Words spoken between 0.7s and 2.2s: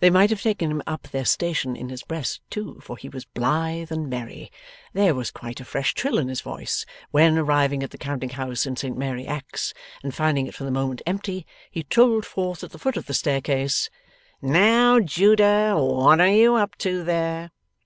up their station in his